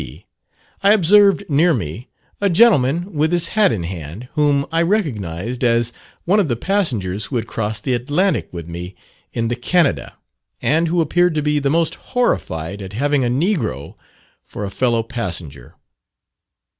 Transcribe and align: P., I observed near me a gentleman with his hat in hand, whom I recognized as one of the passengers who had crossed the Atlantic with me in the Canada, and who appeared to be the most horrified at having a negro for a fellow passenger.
P., 0.01 0.25
I 0.81 0.93
observed 0.93 1.43
near 1.47 1.75
me 1.75 2.09
a 2.41 2.49
gentleman 2.49 3.13
with 3.13 3.31
his 3.31 3.49
hat 3.49 3.71
in 3.71 3.83
hand, 3.83 4.29
whom 4.33 4.65
I 4.71 4.81
recognized 4.81 5.63
as 5.63 5.93
one 6.25 6.39
of 6.39 6.47
the 6.47 6.55
passengers 6.55 7.25
who 7.25 7.35
had 7.35 7.45
crossed 7.45 7.83
the 7.83 7.93
Atlantic 7.93 8.49
with 8.51 8.67
me 8.67 8.95
in 9.31 9.47
the 9.47 9.55
Canada, 9.55 10.17
and 10.59 10.87
who 10.87 11.01
appeared 11.01 11.35
to 11.35 11.43
be 11.43 11.59
the 11.59 11.69
most 11.69 11.93
horrified 12.17 12.81
at 12.81 12.93
having 12.93 13.23
a 13.23 13.27
negro 13.27 13.95
for 14.41 14.65
a 14.65 14.71
fellow 14.71 15.03
passenger. 15.03 15.75